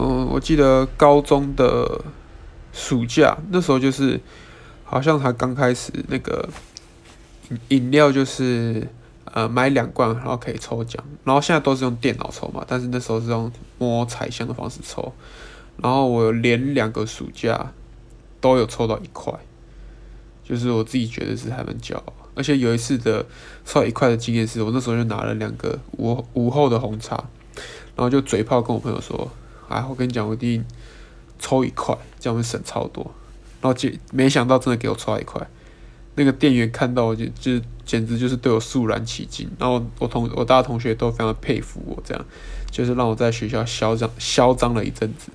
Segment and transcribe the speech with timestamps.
[0.00, 2.00] 嗯，我记得高中的
[2.72, 4.20] 暑假那时候就是
[4.84, 6.48] 好像还刚开始那个
[7.50, 8.86] 饮饮料就是
[9.24, 15.12] 呃买两罐然后可以抽奖，然后现在都是用电脑抽嘛，但是那时候是用摸彩箱的方式抽，
[15.78, 17.72] 然后我连两个暑假
[18.40, 19.34] 都有抽到一块，
[20.44, 23.26] 就是我自己觉得是还蛮骄傲，而且有一次的
[23.64, 27.16] 抽一块的经验是我那时候就拿了两个午午后的红茶，
[27.96, 29.28] 然后就嘴炮跟我朋友说。
[29.68, 30.64] 哎，我跟你讲，我一定
[31.38, 33.04] 抽一块，这样会省超多。
[33.60, 35.46] 然后结没想到真的给我抽到一块，
[36.14, 39.50] 那个店员看到我就就简直就是对我肃然起敬。
[39.58, 42.24] 然后我同我大家同学都非常佩服我，这样
[42.70, 45.30] 就是让我在学校嚣张嚣张了一阵子。